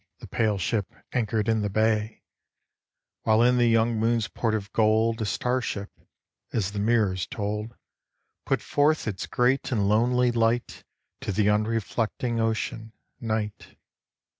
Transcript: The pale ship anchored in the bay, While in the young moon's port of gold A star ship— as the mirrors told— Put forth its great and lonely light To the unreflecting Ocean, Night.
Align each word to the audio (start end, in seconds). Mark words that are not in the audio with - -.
The 0.17 0.25
pale 0.27 0.57
ship 0.57 0.91
anchored 1.13 1.47
in 1.47 1.61
the 1.61 1.69
bay, 1.69 2.23
While 3.21 3.43
in 3.43 3.57
the 3.59 3.67
young 3.67 3.99
moon's 3.99 4.27
port 4.27 4.55
of 4.55 4.73
gold 4.73 5.21
A 5.21 5.27
star 5.27 5.61
ship— 5.61 5.91
as 6.51 6.71
the 6.71 6.79
mirrors 6.79 7.27
told— 7.27 7.75
Put 8.47 8.63
forth 8.63 9.07
its 9.07 9.27
great 9.27 9.71
and 9.71 9.87
lonely 9.87 10.31
light 10.31 10.83
To 11.19 11.31
the 11.31 11.51
unreflecting 11.51 12.39
Ocean, 12.39 12.93
Night. 13.19 13.75